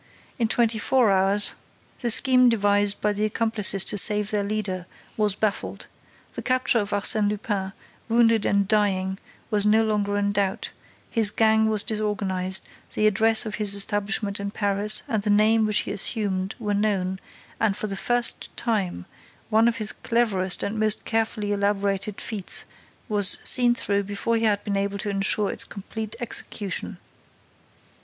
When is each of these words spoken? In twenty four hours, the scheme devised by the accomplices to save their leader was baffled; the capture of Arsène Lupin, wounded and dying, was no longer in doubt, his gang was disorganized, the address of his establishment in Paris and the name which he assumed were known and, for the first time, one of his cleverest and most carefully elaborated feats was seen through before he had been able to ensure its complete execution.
In 0.39 0.47
twenty 0.47 0.79
four 0.79 1.11
hours, 1.11 1.53
the 1.99 2.09
scheme 2.09 2.49
devised 2.49 2.99
by 3.01 3.13
the 3.13 3.23
accomplices 3.23 3.83
to 3.85 3.99
save 3.99 4.31
their 4.31 4.43
leader 4.43 4.87
was 5.15 5.35
baffled; 5.35 5.85
the 6.33 6.41
capture 6.41 6.79
of 6.79 6.89
Arsène 6.89 7.29
Lupin, 7.29 7.71
wounded 8.09 8.43
and 8.43 8.67
dying, 8.67 9.19
was 9.51 9.63
no 9.63 9.83
longer 9.83 10.17
in 10.17 10.31
doubt, 10.31 10.71
his 11.11 11.29
gang 11.29 11.69
was 11.69 11.83
disorganized, 11.83 12.63
the 12.95 13.05
address 13.05 13.45
of 13.45 13.53
his 13.61 13.75
establishment 13.75 14.39
in 14.39 14.49
Paris 14.49 15.03
and 15.07 15.21
the 15.21 15.29
name 15.29 15.67
which 15.67 15.81
he 15.81 15.91
assumed 15.91 16.55
were 16.57 16.73
known 16.73 17.19
and, 17.59 17.77
for 17.77 17.85
the 17.85 17.95
first 17.95 18.49
time, 18.57 19.05
one 19.51 19.67
of 19.67 19.77
his 19.77 19.91
cleverest 19.91 20.63
and 20.63 20.79
most 20.79 21.05
carefully 21.05 21.51
elaborated 21.51 22.19
feats 22.19 22.65
was 23.07 23.37
seen 23.43 23.75
through 23.75 24.01
before 24.01 24.35
he 24.35 24.45
had 24.45 24.63
been 24.63 24.77
able 24.77 24.97
to 24.97 25.11
ensure 25.11 25.51
its 25.51 25.63
complete 25.63 26.15
execution. 26.19 26.97